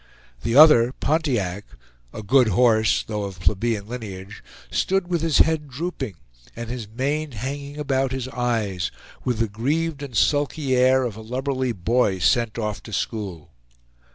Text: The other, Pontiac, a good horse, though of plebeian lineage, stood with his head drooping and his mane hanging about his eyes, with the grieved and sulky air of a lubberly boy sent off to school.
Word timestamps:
The 0.41 0.55
other, 0.55 0.93
Pontiac, 0.93 1.63
a 2.11 2.23
good 2.23 2.47
horse, 2.47 3.03
though 3.03 3.23
of 3.25 3.39
plebeian 3.39 3.87
lineage, 3.87 4.43
stood 4.71 5.07
with 5.07 5.21
his 5.21 5.37
head 5.37 5.69
drooping 5.69 6.15
and 6.55 6.71
his 6.71 6.87
mane 6.87 7.33
hanging 7.33 7.77
about 7.77 8.11
his 8.11 8.27
eyes, 8.29 8.89
with 9.23 9.37
the 9.37 9.47
grieved 9.47 10.01
and 10.01 10.17
sulky 10.17 10.75
air 10.75 11.03
of 11.03 11.17
a 11.17 11.21
lubberly 11.21 11.71
boy 11.71 12.17
sent 12.17 12.57
off 12.57 12.81
to 12.81 12.93
school. 12.93 13.51